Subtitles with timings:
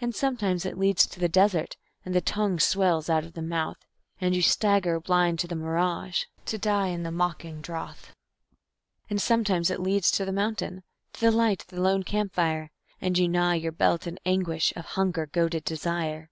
[0.00, 3.84] And sometimes it leads to the desert, and the tongue swells out of the mouth,
[4.20, 8.14] And you stagger blind to the mirage, to die in the mocking drouth.
[9.10, 10.84] And sometimes it leads to the mountain,
[11.14, 14.28] to the light of the lone camp fire, And you gnaw your belt in the
[14.28, 16.30] anguish of hunger goaded desire.